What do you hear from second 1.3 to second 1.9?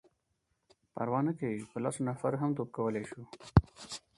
کوي،. په